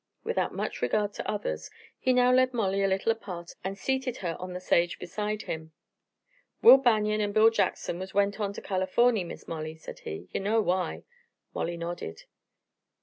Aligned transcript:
Without 0.23 0.51
much 0.51 0.81
regard 0.81 1.13
to 1.13 1.29
others, 1.31 1.69
he 1.99 2.11
now 2.11 2.33
led 2.33 2.55
Molly 2.55 2.81
a 2.81 2.87
little 2.87 3.11
apart 3.11 3.53
and 3.63 3.77
seated 3.77 4.17
her 4.17 4.35
on 4.39 4.53
the 4.53 4.59
sage 4.59 4.97
beside 4.97 5.43
him. 5.43 5.73
"Will 6.63 6.77
Banion 6.77 7.21
and 7.21 7.35
Bill 7.35 7.51
Jackson 7.51 7.99
has 7.99 8.11
went 8.11 8.39
on 8.39 8.51
to 8.53 8.63
Californy, 8.63 9.23
Miss 9.23 9.47
Molly," 9.47 9.75
said 9.77 9.99
he. 9.99 10.27
"You 10.33 10.39
know 10.39 10.59
why." 10.59 11.03
Mollie 11.53 11.77
nodded. 11.77 12.23